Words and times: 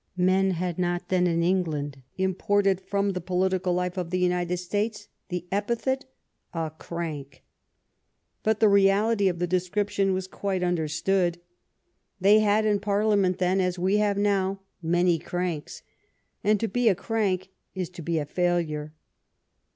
Men 0.17 0.49
had 0.57 0.79
not 0.79 1.09
then 1.09 1.27
in 1.27 1.43
Eng 1.43 1.63
land 1.65 2.01
imported 2.17 2.81
from 2.81 3.11
the 3.11 3.21
political 3.21 3.71
life 3.71 3.97
of 3.97 4.09
the 4.09 4.17
United 4.17 4.57
States 4.57 5.09
the 5.29 5.45
epithet" 5.51 6.05
a 6.65 6.71
crank." 6.79 7.43
But 8.41 8.59
the 8.59 8.67
reality 8.67 9.27
of 9.27 9.37
the 9.37 9.45
description 9.45 10.11
was 10.15 10.25
quite 10.25 10.63
understood. 10.63 11.39
They 12.19 12.39
had 12.39 12.65
in 12.65 12.79
Parliament 12.79 13.37
then, 13.37 13.61
as 13.61 13.77
we 13.77 13.97
have 13.97 14.17
now, 14.17 14.61
many 14.81 15.19
cranks; 15.19 15.83
and 16.43 16.59
to 16.59 16.67
be 16.67 16.89
a 16.89 16.95
crank 16.95 17.49
is 17.75 17.87
to 17.91 18.01
be 18.01 18.17
a 18.17 18.25
failure. 18.25 18.93